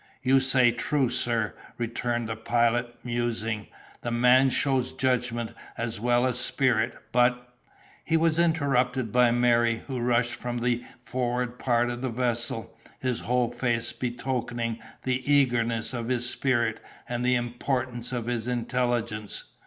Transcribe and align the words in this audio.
"You 0.23 0.39
say 0.39 0.71
true, 0.71 1.11
sir," 1.11 1.53
returned 1.77 2.27
the 2.27 2.35
Pilot, 2.35 3.05
musing; 3.05 3.67
"the 4.01 4.09
man 4.09 4.49
shows 4.49 4.93
judgment 4.93 5.53
as 5.77 5.99
well 5.99 6.25
as 6.25 6.39
spirit: 6.39 6.97
but—" 7.11 7.53
He 8.03 8.17
was 8.17 8.39
interrupted 8.39 9.11
by 9.11 9.29
Merry, 9.29 9.83
who 9.85 9.99
rushed 9.99 10.33
from 10.33 10.57
the 10.57 10.83
forward 11.05 11.59
part 11.59 11.91
of 11.91 12.01
the 12.01 12.09
vessel, 12.09 12.75
his 12.99 13.19
whole 13.19 13.51
face 13.51 13.93
betokening 13.93 14.79
the 15.03 15.21
eagerness 15.31 15.93
of 15.93 16.07
his 16.09 16.27
spirit, 16.27 16.79
and 17.07 17.23
the 17.23 17.35
importance 17.35 18.11
of 18.11 18.25
his 18.25 18.47
intelligence. 18.47 19.43